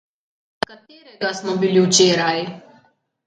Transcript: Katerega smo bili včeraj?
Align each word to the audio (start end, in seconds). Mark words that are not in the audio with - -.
Katerega 0.69 1.29
smo 1.39 1.55
bili 1.65 1.85
včeraj? 1.85 2.39